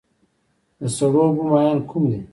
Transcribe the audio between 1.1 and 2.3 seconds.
اوبو ماهیان کوم دي؟